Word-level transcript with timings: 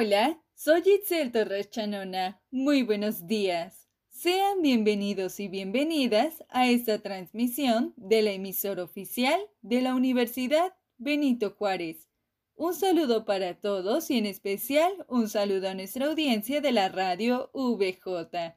Hola, 0.00 0.40
soy 0.54 0.82
Itzel 0.86 1.32
Torres 1.32 1.70
Chanona. 1.70 2.40
Muy 2.52 2.84
buenos 2.84 3.26
días. 3.26 3.88
Sean 4.10 4.62
bienvenidos 4.62 5.40
y 5.40 5.48
bienvenidas 5.48 6.44
a 6.50 6.68
esta 6.68 7.00
transmisión 7.00 7.94
de 7.96 8.22
la 8.22 8.30
emisora 8.30 8.84
oficial 8.84 9.40
de 9.60 9.82
la 9.82 9.96
Universidad 9.96 10.72
Benito 10.98 11.50
Juárez. 11.50 12.08
Un 12.54 12.74
saludo 12.74 13.24
para 13.24 13.54
todos 13.54 14.08
y 14.12 14.18
en 14.18 14.26
especial 14.26 15.04
un 15.08 15.28
saludo 15.28 15.68
a 15.68 15.74
nuestra 15.74 16.06
audiencia 16.06 16.60
de 16.60 16.70
la 16.70 16.88
radio 16.90 17.50
VJ. 17.52 18.54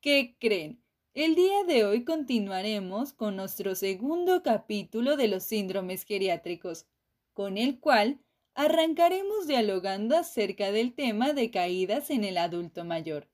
¿Qué 0.00 0.38
creen? 0.40 0.82
El 1.12 1.34
día 1.34 1.64
de 1.64 1.84
hoy 1.84 2.04
continuaremos 2.06 3.12
con 3.12 3.36
nuestro 3.36 3.74
segundo 3.74 4.42
capítulo 4.42 5.18
de 5.18 5.28
los 5.28 5.42
síndromes 5.42 6.04
geriátricos, 6.04 6.86
con 7.34 7.58
el 7.58 7.78
cual 7.78 8.22
arrancaremos 8.58 9.46
dialogando 9.46 10.16
acerca 10.16 10.72
del 10.72 10.92
tema 10.92 11.32
de 11.32 11.48
caídas 11.52 12.10
en 12.10 12.24
el 12.24 12.36
adulto 12.36 12.84
mayor. 12.84 13.28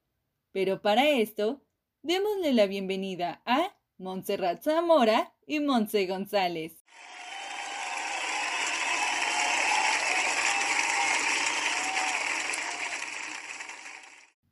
Pero 0.53 0.83
para 0.83 1.09
esto, 1.09 1.63
démosle 2.03 2.53
la 2.53 2.67
bienvenida 2.67 3.41
a 3.47 3.75
Montserrat 3.97 4.63
Zamora 4.63 5.33
y 5.47 5.61
Montse 5.61 6.07
González. 6.07 6.85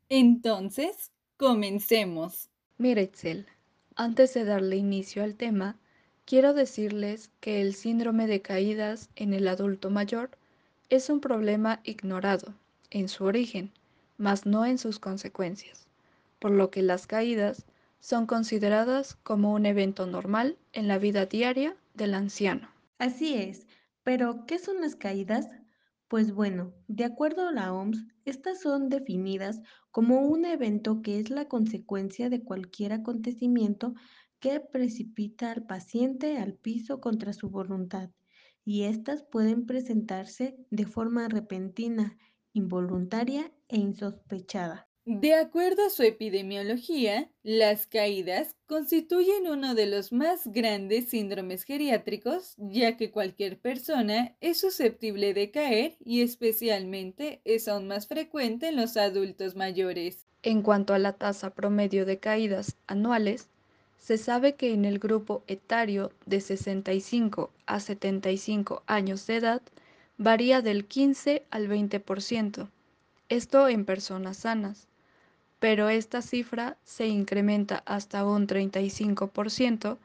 Entonces, 0.09 1.13
comencemos. 1.37 2.49
Mira, 2.79 3.03
Itzel, 3.03 3.47
antes 3.95 4.33
de 4.33 4.47
darle 4.47 4.77
inicio 4.77 5.23
al 5.23 5.37
tema, 5.37 5.79
quiero 6.25 6.55
decirles 6.55 7.31
que 7.41 7.61
el 7.61 7.75
síndrome 7.75 8.27
de 8.27 8.41
caídas 8.41 9.11
en 9.17 9.35
el 9.35 9.49
adulto 9.49 9.91
mayor 9.91 10.39
es 10.93 11.09
un 11.09 11.21
problema 11.21 11.81
ignorado 11.85 12.53
en 12.91 13.09
su 13.09 13.25
origen, 13.25 13.73
mas 14.19 14.45
no 14.45 14.67
en 14.67 14.77
sus 14.77 14.99
consecuencias, 14.99 15.89
por 16.39 16.51
lo 16.51 16.71
que 16.71 16.83
las 16.83 17.07
caídas 17.07 17.65
son 17.99 18.27
consideradas 18.27 19.15
como 19.23 19.55
un 19.55 19.65
evento 19.65 20.07
normal 20.07 20.59
en 20.75 20.89
la 20.89 20.99
vida 20.99 21.25
diaria 21.25 21.75
del 21.95 22.13
anciano. 22.13 22.69
Así 22.99 23.33
es, 23.33 23.67
pero 24.03 24.45
¿qué 24.45 24.59
son 24.59 24.83
las 24.83 24.95
caídas? 24.95 25.49
Pues 26.09 26.35
bueno, 26.35 26.75
de 26.89 27.05
acuerdo 27.05 27.49
a 27.49 27.53
la 27.53 27.73
OMS, 27.73 28.07
estas 28.27 28.61
son 28.61 28.91
definidas 28.91 29.63
como 29.93 30.21
un 30.21 30.45
evento 30.45 31.01
que 31.01 31.19
es 31.19 31.31
la 31.31 31.49
consecuencia 31.49 32.29
de 32.29 32.45
cualquier 32.45 32.93
acontecimiento 32.93 33.95
que 34.41 34.61
precipita 34.61 35.53
al 35.53 35.65
paciente 35.65 36.37
al 36.37 36.53
piso 36.53 37.01
contra 37.01 37.33
su 37.33 37.49
voluntad 37.49 38.11
y 38.65 38.85
estas 38.85 39.23
pueden 39.23 39.67
presentarse 39.67 40.57
de 40.71 40.87
forma 40.87 41.29
repentina, 41.29 42.19
involuntaria 42.53 43.51
e 43.69 43.79
insospechada. 43.79 44.89
De 45.05 45.35
acuerdo 45.35 45.85
a 45.85 45.91
su 45.91 46.05
epidemiología, 46.05 47.29
las 47.43 47.89
caídas 47.89 48.55
constituyen 48.67 49.49
uno 49.49 49.75
de 49.75 49.87
los 49.87 50.13
más 50.13 50.47
grandes 50.47 51.09
síndromes 51.09 51.65
geriátricos, 51.65 52.55
ya 52.57 52.97
que 52.97 53.11
cualquier 53.11 53.61
persona 53.61 54.37
es 54.41 54.61
susceptible 54.61 55.35
de 55.35 55.51
caer 55.51 55.97
y 56.05 56.21
especialmente 56.21 57.41
es 57.45 57.67
aún 57.67 57.89
más 57.89 58.07
frecuente 58.07 58.69
en 58.69 58.77
los 58.77 58.97
adultos 58.97 59.57
mayores. 59.57 60.29
En 60.45 60.63
cuanto 60.63 60.95
a 60.95 61.01
la 61.01 61.15
tasa 61.15 61.53
promedio 61.53 62.07
de 62.07 62.21
caídas 62.21 62.77
anuales, 62.87 63.51
se 64.03 64.19
sabe 64.19 64.57
que 64.57 64.75
en 64.75 64.85
el 64.85 64.99
grupo 64.99 65.45
etario 65.47 66.11
de 66.27 66.41
65 66.41 67.51
a 67.67 67.79
75 67.79 68.83
años 68.89 69.29
de 69.29 69.37
edad 69.37 69.63
varía 70.19 70.61
del 70.61 70.87
15 70.87 71.45
al 71.51 71.69
20%, 71.69 72.69
esto 73.29 73.69
en 73.69 73.85
personas 73.85 74.39
sanas, 74.39 74.89
pero 75.61 75.89
esta 75.89 76.21
cifra 76.21 76.77
se 76.83 77.07
incrementa 77.07 77.85
hasta 77.87 78.27
un 78.27 78.49
35% 78.49 79.99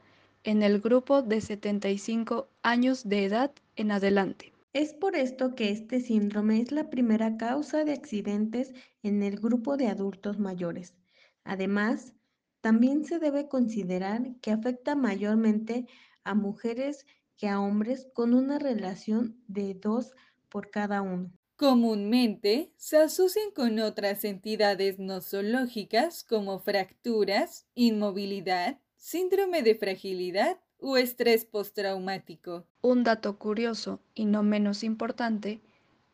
en 0.44 0.62
el 0.62 0.80
grupo 0.80 1.20
de 1.22 1.40
75 1.40 2.46
años 2.62 3.08
de 3.08 3.24
edad 3.24 3.50
en 3.74 3.90
adelante. 3.90 4.52
Es 4.74 4.94
por 4.94 5.16
esto 5.16 5.56
que 5.56 5.72
este 5.72 5.98
síndrome 5.98 6.60
es 6.60 6.70
la 6.70 6.88
primera 6.88 7.36
causa 7.36 7.84
de 7.84 7.94
accidentes 7.94 8.72
en 9.02 9.24
el 9.24 9.40
grupo 9.40 9.76
de 9.76 9.88
adultos 9.88 10.38
mayores. 10.38 10.94
Además, 11.42 12.12
también 12.60 13.04
se 13.04 13.18
debe 13.18 13.48
considerar 13.48 14.34
que 14.40 14.50
afecta 14.50 14.94
mayormente 14.94 15.86
a 16.24 16.34
mujeres 16.34 17.06
que 17.36 17.48
a 17.48 17.60
hombres 17.60 18.08
con 18.12 18.34
una 18.34 18.58
relación 18.58 19.42
de 19.46 19.74
dos 19.74 20.12
por 20.48 20.70
cada 20.70 21.02
uno. 21.02 21.32
Comúnmente 21.56 22.72
se 22.76 22.98
asocian 22.98 23.50
con 23.50 23.78
otras 23.80 24.24
entidades 24.24 24.98
nosológicas 24.98 26.22
como 26.22 26.60
fracturas, 26.60 27.66
inmovilidad, 27.74 28.78
síndrome 28.96 29.62
de 29.62 29.74
fragilidad 29.74 30.60
o 30.78 30.96
estrés 30.96 31.44
postraumático. 31.44 32.66
Un 32.80 33.02
dato 33.02 33.38
curioso 33.38 34.00
y 34.14 34.26
no 34.26 34.42
menos 34.42 34.84
importante 34.84 35.60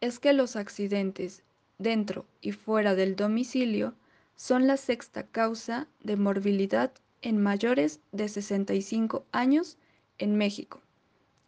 es 0.01 0.19
que 0.19 0.33
los 0.33 0.57
accidentes 0.57 1.43
dentro 1.79 2.27
y 2.41 2.53
fuera 2.53 2.95
del 2.95 3.17
domicilio 3.17 3.95
son 4.37 4.67
la 4.67 4.77
sexta 4.77 5.27
causa 5.27 5.89
de 6.01 6.17
morbilidad 6.17 6.93
en 7.23 7.41
mayores 7.41 8.01
de 8.13 8.29
65 8.29 9.27
años 9.33 9.79
en 10.19 10.37
México 10.37 10.83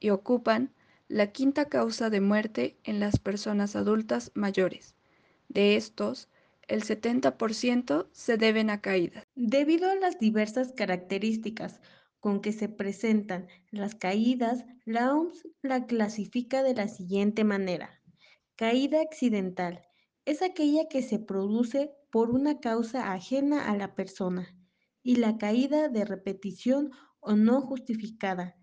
y 0.00 0.10
ocupan 0.10 0.72
la 1.08 1.32
quinta 1.32 1.66
causa 1.66 2.10
de 2.10 2.20
muerte 2.20 2.76
en 2.84 3.00
las 3.00 3.19
personas 3.19 3.76
adultas 3.76 4.32
mayores. 4.34 4.94
De 5.48 5.76
estos, 5.76 6.28
el 6.69 6.82
70% 6.82 8.08
se 8.10 8.36
deben 8.36 8.70
a 8.70 8.80
caídas. 8.80 9.24
Debido 9.36 9.88
a 9.91 9.94
las 9.94 10.18
diversas 10.18 10.72
características 10.72 11.80
con 12.18 12.41
que 12.41 12.53
se 12.53 12.68
presentan 12.68 13.47
las 13.70 13.94
caídas, 13.94 14.64
la 14.84 15.14
OMS 15.14 15.47
la 15.62 15.86
clasifica 15.86 16.62
de 16.62 16.74
la 16.74 16.88
siguiente 16.88 17.44
manera. 17.44 18.00
Caída 18.56 19.00
accidental 19.00 19.82
es 20.24 20.42
aquella 20.42 20.88
que 20.88 21.03
se 21.03 21.20
produce 21.20 21.92
por 22.10 22.30
una 22.30 22.60
causa 22.60 23.12
ajena 23.12 23.70
a 23.70 23.76
la 23.76 23.94
persona 23.94 24.56
y 25.02 25.16
la 25.16 25.38
caída 25.38 25.88
de 25.88 26.04
repetición 26.04 26.90
o 27.20 27.34
no 27.36 27.60
justificada 27.60 28.56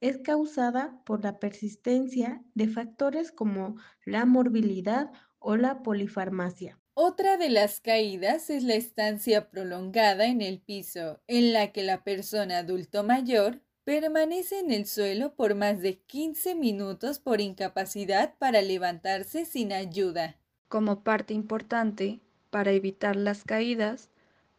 es 0.00 0.18
causada 0.18 1.02
por 1.04 1.24
la 1.24 1.38
persistencia 1.38 2.42
de 2.54 2.68
factores 2.68 3.32
como 3.32 3.76
la 4.04 4.24
morbilidad 4.26 5.10
o 5.38 5.56
la 5.56 5.82
polifarmacia. 5.82 6.80
Otra 6.94 7.36
de 7.36 7.48
las 7.48 7.80
caídas 7.80 8.50
es 8.50 8.64
la 8.64 8.74
estancia 8.74 9.50
prolongada 9.50 10.26
en 10.26 10.40
el 10.40 10.60
piso, 10.60 11.20
en 11.26 11.52
la 11.52 11.72
que 11.72 11.82
la 11.82 12.02
persona 12.02 12.58
adulto 12.58 13.04
mayor 13.04 13.62
permanece 13.84 14.58
en 14.58 14.72
el 14.72 14.86
suelo 14.86 15.34
por 15.34 15.54
más 15.54 15.80
de 15.80 16.00
15 16.00 16.54
minutos 16.54 17.20
por 17.20 17.40
incapacidad 17.40 18.34
para 18.38 18.62
levantarse 18.62 19.46
sin 19.46 19.72
ayuda. 19.72 20.40
Como 20.68 21.02
parte 21.04 21.34
importante 21.34 22.20
para 22.50 22.72
evitar 22.72 23.16
las 23.16 23.44
caídas, 23.44 24.10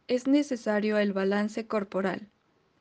es 0.08 0.26
necesario 0.26 0.98
el 0.98 1.12
balance 1.12 1.66
corporal 1.66 2.30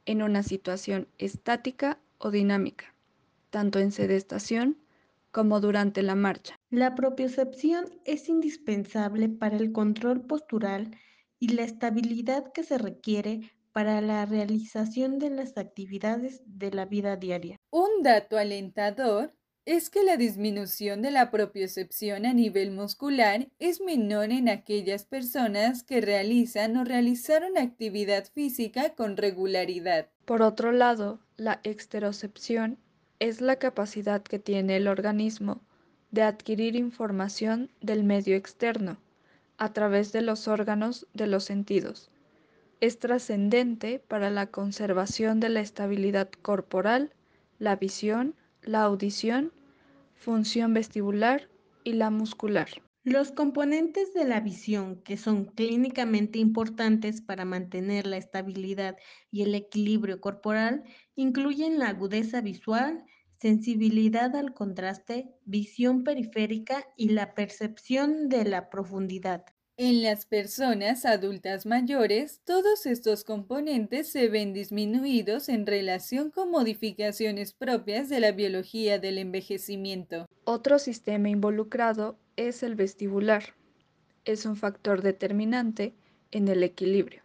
en 0.06 0.24
una 0.24 0.44
situación 0.44 1.08
estática 1.18 2.00
o 2.18 2.32
dinámica, 2.32 2.96
tanto 3.50 3.80
en 3.80 3.92
sedestación 3.92 4.78
como 5.32 5.60
durante 5.60 6.02
la 6.02 6.16
marcha. 6.16 6.56
La 6.70 6.96
propiocepción 6.96 7.86
es 8.06 8.30
indispensable 8.30 9.30
para 9.30 9.58
el 9.58 9.72
control 9.72 10.22
postural 10.22 10.98
y 11.40 11.50
la 11.50 11.64
estabilidad 11.64 12.52
que 12.52 12.64
se 12.64 12.78
requiere 12.78 13.52
para 13.72 14.02
la 14.02 14.26
realización 14.26 15.20
de 15.20 15.30
las 15.30 15.58
actividades 15.58 16.42
de 16.46 16.72
la 16.72 16.86
vida 16.86 17.16
diaria. 17.16 17.58
Un 17.70 18.04
dato 18.04 18.38
alentador 18.38 19.34
es 19.70 19.92
que 19.92 20.04
la 20.04 20.18
disminución 20.18 21.04
de 21.04 21.12
la 21.12 21.30
propiocepción 21.30 22.26
a 22.26 22.34
nivel 22.34 22.72
muscular 22.72 23.50
es 23.60 23.82
menor 23.82 24.32
en 24.32 24.50
aquellas 24.50 25.06
personas 25.06 25.84
que 25.84 26.02
realizan 26.02 26.76
o 26.76 26.84
realizaron 26.84 27.56
actividad 27.56 28.26
física 28.34 28.96
con 28.96 29.16
regularidad. 29.16 30.08
Por 30.26 30.42
otro 30.42 30.72
lado, 30.72 31.20
la 31.38 31.60
exterocepción 31.64 32.80
es 33.20 33.42
la 33.42 33.58
capacidad 33.58 34.24
que 34.24 34.40
tiene 34.40 34.76
el 34.76 34.88
organismo 34.88 35.62
de 36.10 36.24
adquirir 36.24 36.76
información 36.76 37.70
del 37.80 38.04
medio 38.04 38.36
externo 38.36 38.98
a 39.60 39.72
través 39.72 40.12
de 40.12 40.24
los 40.24 40.48
órganos 40.48 41.06
de 41.14 41.28
los 41.28 41.44
sentidos. 41.44 42.10
Es 42.82 42.98
trascendente 42.98 44.00
para 44.00 44.32
la 44.32 44.48
conservación 44.48 45.40
de 45.40 45.50
la 45.50 45.60
estabilidad 45.60 46.32
corporal, 46.42 47.14
la 47.60 47.76
visión, 47.76 48.34
la 48.64 48.82
audición 48.82 49.52
función 50.20 50.74
vestibular 50.74 51.50
y 51.84 51.94
la 51.94 52.10
muscular. 52.10 52.68
Los 53.06 53.32
componentes 53.32 54.14
de 54.14 54.26
la 54.26 54.42
visión 54.42 55.02
que 55.04 55.16
son 55.16 55.46
clínicamente 55.46 56.38
importantes 56.38 57.22
para 57.22 57.46
mantener 57.46 58.06
la 58.06 58.18
estabilidad 58.18 58.98
y 59.32 59.44
el 59.44 59.56
equilibrio 59.56 60.20
corporal 60.20 60.84
incluyen 61.16 61.80
la 61.80 61.88
agudeza 61.88 62.42
visual, 62.42 63.06
sensibilidad 63.40 64.36
al 64.36 64.54
contraste, 64.54 65.34
visión 65.46 66.04
periférica 66.04 66.86
y 66.98 67.10
la 67.10 67.34
percepción 67.34 68.28
de 68.28 68.44
la 68.44 68.70
profundidad. 68.70 69.46
En 69.82 70.04
las 70.04 70.26
personas 70.26 71.06
adultas 71.06 71.66
mayores, 71.66 72.42
todos 72.44 72.86
estos 72.86 73.24
componentes 73.24 74.12
se 74.12 74.28
ven 74.28 74.52
disminuidos 74.52 75.48
en 75.48 75.66
relación 75.66 76.32
con 76.32 76.52
modificaciones 76.52 77.54
propias 77.54 78.10
de 78.10 78.20
la 78.20 78.34
biología 78.34 79.00
del 79.00 79.18
envejecimiento. 79.20 80.26
Otro 80.44 80.80
sistema 80.80 81.30
involucrado 81.30 82.20
es 82.36 82.62
el 82.62 82.76
vestibular. 82.76 83.56
Es 84.26 84.46
un 84.46 84.58
factor 84.58 85.02
determinante 85.02 85.94
en 86.32 86.50
el 86.50 86.64
equilibrio. 86.64 87.22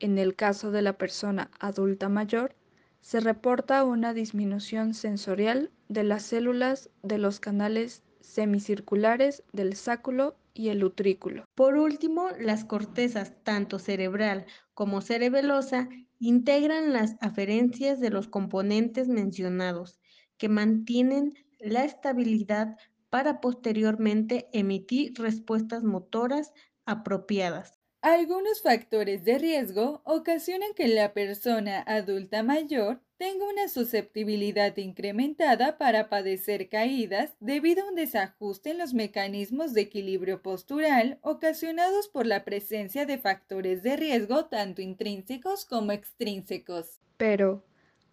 En 0.00 0.18
el 0.18 0.34
caso 0.34 0.72
de 0.72 0.82
la 0.82 0.98
persona 0.98 1.48
adulta 1.60 2.08
mayor, 2.08 2.56
se 3.02 3.20
reporta 3.20 3.84
una 3.84 4.14
disminución 4.14 4.94
sensorial 4.94 5.70
de 5.88 6.02
las 6.02 6.24
células 6.24 6.90
de 7.04 7.18
los 7.18 7.38
canales 7.38 8.02
semicirculares 8.22 9.42
del 9.52 9.74
sáculo 9.74 10.36
y 10.54 10.68
el 10.68 10.84
utrículo. 10.84 11.44
Por 11.54 11.76
último, 11.76 12.28
las 12.38 12.64
cortezas, 12.64 13.34
tanto 13.42 13.78
cerebral 13.78 14.46
como 14.74 15.00
cerebelosa, 15.00 15.88
integran 16.18 16.92
las 16.92 17.16
aferencias 17.20 18.00
de 18.00 18.10
los 18.10 18.28
componentes 18.28 19.08
mencionados, 19.08 20.00
que 20.38 20.48
mantienen 20.48 21.34
la 21.58 21.84
estabilidad 21.84 22.76
para 23.10 23.40
posteriormente 23.40 24.48
emitir 24.52 25.14
respuestas 25.18 25.84
motoras 25.84 26.52
apropiadas. 26.86 27.81
Algunos 28.02 28.62
factores 28.62 29.24
de 29.24 29.38
riesgo 29.38 30.02
ocasionan 30.04 30.74
que 30.74 30.88
la 30.88 31.14
persona 31.14 31.84
adulta 31.86 32.42
mayor 32.42 33.00
tenga 33.16 33.48
una 33.48 33.68
susceptibilidad 33.68 34.76
incrementada 34.76 35.78
para 35.78 36.08
padecer 36.08 36.68
caídas 36.68 37.36
debido 37.38 37.84
a 37.84 37.90
un 37.90 37.94
desajuste 37.94 38.72
en 38.72 38.78
los 38.78 38.92
mecanismos 38.92 39.72
de 39.72 39.82
equilibrio 39.82 40.42
postural 40.42 41.20
ocasionados 41.22 42.08
por 42.08 42.26
la 42.26 42.44
presencia 42.44 43.06
de 43.06 43.18
factores 43.18 43.84
de 43.84 43.96
riesgo 43.96 44.46
tanto 44.46 44.82
intrínsecos 44.82 45.64
como 45.64 45.92
extrínsecos. 45.92 46.98
Pero, 47.18 47.64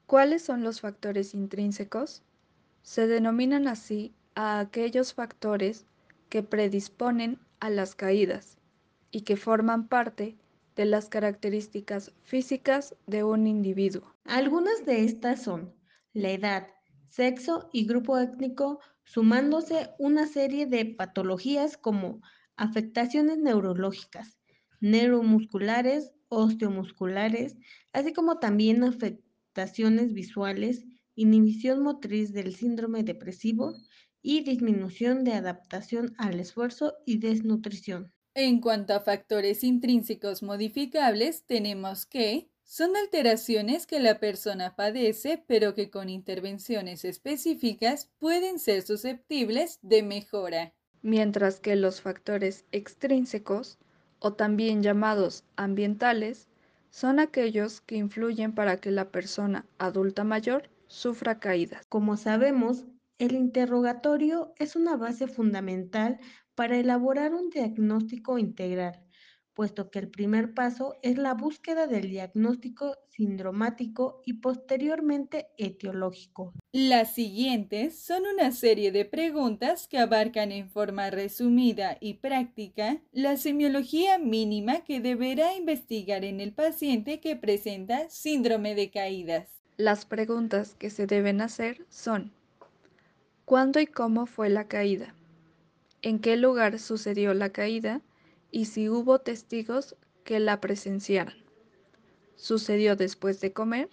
¿cuáles 0.05 0.43
son 0.43 0.61
los 0.61 0.81
factores 0.81 1.33
intrínsecos? 1.33 2.21
Se 2.83 3.07
denominan 3.07 3.67
así 3.67 4.13
a 4.35 4.59
aquellos 4.59 5.15
factores 5.15 5.87
que 6.29 6.43
predisponen 6.43 7.39
a 7.59 7.71
las 7.71 7.95
caídas 7.95 8.58
y 9.11 9.21
que 9.21 9.37
forman 9.37 9.87
parte 9.87 10.37
de 10.75 10.85
las 10.85 11.09
características 11.09 12.13
físicas 12.23 12.95
de 13.05 13.23
un 13.23 13.47
individuo. 13.47 14.15
Algunas 14.23 14.85
de 14.85 15.03
estas 15.03 15.43
son 15.43 15.73
la 16.13 16.31
edad, 16.31 16.67
sexo 17.09 17.69
y 17.73 17.85
grupo 17.85 18.17
étnico, 18.17 18.79
sumándose 19.03 19.89
una 19.99 20.27
serie 20.27 20.67
de 20.67 20.85
patologías 20.85 21.77
como 21.77 22.21
afectaciones 22.55 23.37
neurológicas, 23.39 24.37
neuromusculares, 24.79 26.11
osteomusculares, 26.29 27.57
así 27.91 28.13
como 28.13 28.39
también 28.39 28.83
afectaciones 28.83 30.13
visuales, 30.13 30.85
inhibición 31.15 31.81
motriz 31.81 32.31
del 32.31 32.55
síndrome 32.55 33.03
depresivo 33.03 33.73
y 34.21 34.41
disminución 34.43 35.23
de 35.23 35.33
adaptación 35.33 36.13
al 36.17 36.39
esfuerzo 36.39 36.93
y 37.05 37.17
desnutrición. 37.17 38.13
En 38.35 38.61
cuanto 38.61 38.93
a 38.93 38.99
factores 38.99 39.63
intrínsecos 39.63 40.43
modificables, 40.43 41.43
tenemos 41.45 42.05
que 42.05 42.49
son 42.63 42.95
alteraciones 42.95 43.87
que 43.87 43.99
la 43.99 44.19
persona 44.19 44.75
padece, 44.75 45.43
pero 45.47 45.73
que 45.73 45.89
con 45.89 46.07
intervenciones 46.07 47.03
específicas 47.03 48.11
pueden 48.19 48.59
ser 48.59 48.83
susceptibles 48.83 49.79
de 49.81 50.03
mejora. 50.03 50.73
Mientras 51.01 51.59
que 51.59 51.75
los 51.75 52.01
factores 52.01 52.65
extrínsecos, 52.71 53.79
o 54.19 54.33
también 54.33 54.83
llamados 54.83 55.45
ambientales, 55.55 56.47
son 56.91 57.19
aquellos 57.19 57.81
que 57.81 57.95
influyen 57.95 58.53
para 58.53 58.77
que 58.77 58.91
la 58.91 59.09
persona 59.09 59.65
adulta 59.79 60.23
mayor 60.23 60.69
sufra 60.85 61.39
caídas. 61.39 61.85
Como 61.87 62.17
sabemos, 62.17 62.85
el 63.17 63.33
interrogatorio 63.33 64.53
es 64.59 64.75
una 64.75 64.95
base 64.95 65.27
fundamental 65.27 66.19
para 66.59 66.75
elaborar 66.75 67.33
un 67.33 67.49
diagnóstico 67.49 68.37
integral, 68.37 68.99
puesto 69.53 69.89
que 69.89 69.99
el 69.99 70.09
primer 70.09 70.53
paso 70.53 70.97
es 71.03 71.17
la 71.17 71.33
búsqueda 71.33 71.87
del 71.87 72.09
diagnóstico 72.09 72.97
sindromático 73.07 74.21
y 74.25 74.41
posteriormente 74.41 75.47
etiológico. 75.57 76.51
Las 76.73 77.13
siguientes 77.13 78.03
son 78.03 78.23
una 78.25 78.51
serie 78.51 78.91
de 78.91 79.05
preguntas 79.05 79.87
que 79.87 79.99
abarcan 79.99 80.51
en 80.51 80.69
forma 80.69 81.09
resumida 81.09 81.95
y 82.01 82.15
práctica 82.15 83.01
la 83.13 83.37
semiología 83.37 84.17
mínima 84.17 84.81
que 84.81 84.99
deberá 84.99 85.55
investigar 85.55 86.25
en 86.25 86.41
el 86.41 86.51
paciente 86.51 87.21
que 87.21 87.37
presenta 87.37 88.09
síndrome 88.09 88.75
de 88.75 88.91
caídas. 88.91 89.47
Las 89.77 90.03
preguntas 90.05 90.75
que 90.77 90.89
se 90.89 91.07
deben 91.07 91.39
hacer 91.39 91.85
son 91.87 92.33
¿Cuándo 93.45 93.79
y 93.79 93.87
cómo 93.87 94.25
fue 94.25 94.49
la 94.49 94.67
caída? 94.67 95.15
En 96.01 96.19
qué 96.19 96.37
lugar 96.37 96.79
sucedió 96.79 97.33
la 97.33 97.49
caída 97.49 98.01
y 98.51 98.65
si 98.65 98.89
hubo 98.89 99.19
testigos 99.19 99.95
que 100.23 100.39
la 100.39 100.61
presenciaran. 100.61 101.35
¿Sucedió 102.35 102.95
después 102.95 103.41
de 103.41 103.51
comer? 103.51 103.89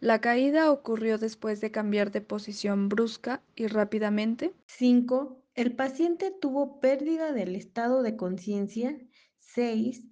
¿La 0.00 0.20
caída 0.20 0.72
ocurrió 0.72 1.18
después 1.18 1.60
de 1.60 1.70
cambiar 1.70 2.10
de 2.10 2.22
posición 2.22 2.88
brusca 2.88 3.42
y 3.54 3.66
rápidamente? 3.66 4.54
5. 4.66 5.44
El 5.54 5.76
paciente 5.76 6.30
tuvo 6.30 6.80
pérdida 6.80 7.32
del 7.32 7.54
estado 7.54 8.02
de 8.02 8.16
conciencia. 8.16 8.98
6. 9.38 10.04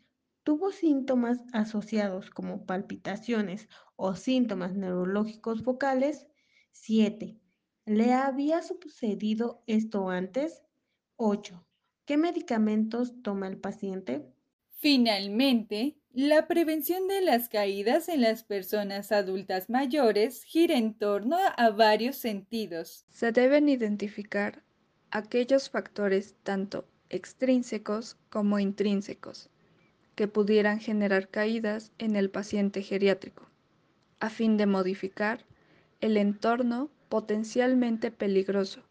Tuvo 0.45 0.73
síntomas 0.73 1.39
asociados 1.53 2.31
como 2.31 2.67
palpitaciones 2.67 3.69
o 3.97 4.15
síntomas 4.15 4.75
neurológicos 4.75 5.63
focales. 5.63 6.29
7. 6.73 7.41
¿Le 7.87 8.13
había 8.13 8.63
sucedido 8.63 9.63
esto 9.67 10.11
antes? 10.11 10.68
8. 11.21 11.67
¿Qué 12.05 12.17
medicamentos 12.17 13.13
toma 13.23 13.49
el 13.49 13.57
paciente? 13.57 14.25
Finalmente, 14.71 15.99
la 16.13 16.47
prevención 16.47 17.09
de 17.09 17.21
las 17.23 17.49
caídas 17.49 18.09
en 18.09 18.21
las 18.21 18.45
personas 18.45 19.11
adultas 19.11 19.69
mayores 19.69 20.45
gira 20.45 20.79
en 20.79 20.95
torno 20.95 21.37
a 21.57 21.71
varios 21.71 22.15
sentidos. 22.15 23.05
Se 23.09 23.33
deben 23.33 23.69
identificar 23.69 24.63
aquellos 25.11 25.69
factores 25.69 26.37
tanto 26.45 26.85
extrínsecos 27.11 28.17
como 28.29 28.61
intrínsecos 28.61 29.51
que 30.15 30.29
pudieran 30.29 30.79
generar 30.79 31.29
caídas 31.29 31.91
en 31.99 32.15
el 32.15 32.31
paciente 32.31 32.83
geriátrico, 32.83 33.51
a 34.21 34.31
fin 34.31 34.57
de 34.57 34.67
modificar 34.67 35.45
el 36.01 36.17
entorno 36.17 36.91
potencialmente 37.09 38.13
peligroso 38.13 38.85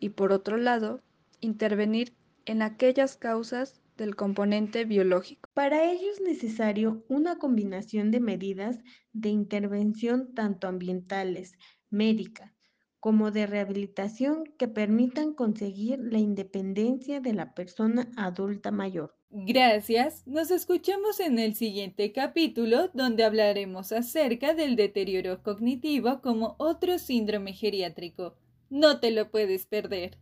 y 0.00 0.10
por 0.10 0.32
otro 0.32 0.56
lado, 0.56 1.02
intervenir 1.40 2.14
en 2.44 2.62
aquellas 2.62 3.16
causas 3.16 3.80
del 3.96 4.14
componente 4.14 4.84
biológico. 4.84 5.48
Para 5.54 5.90
ello 5.90 6.10
es 6.10 6.20
necesario 6.20 7.04
una 7.08 7.38
combinación 7.38 8.10
de 8.10 8.20
medidas 8.20 8.78
de 9.12 9.30
intervención 9.30 10.34
tanto 10.34 10.68
ambientales, 10.68 11.54
médica, 11.90 12.54
como 13.00 13.30
de 13.30 13.46
rehabilitación 13.46 14.44
que 14.58 14.68
permitan 14.68 15.32
conseguir 15.32 15.98
la 16.00 16.18
independencia 16.18 17.20
de 17.20 17.32
la 17.32 17.54
persona 17.54 18.10
adulta 18.16 18.70
mayor. 18.70 19.16
Gracias, 19.30 20.26
nos 20.26 20.50
escuchamos 20.50 21.20
en 21.20 21.38
el 21.38 21.54
siguiente 21.54 22.12
capítulo 22.12 22.88
donde 22.94 23.24
hablaremos 23.24 23.92
acerca 23.92 24.54
del 24.54 24.76
deterioro 24.76 25.42
cognitivo 25.42 26.20
como 26.22 26.56
otro 26.58 26.98
síndrome 26.98 27.52
geriátrico. 27.52 28.36
No 28.70 28.98
te 28.98 29.10
lo 29.10 29.30
puedes 29.30 29.66
perder. 29.66 30.18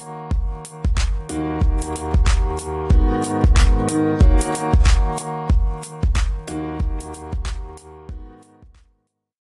Thank 0.00 0.30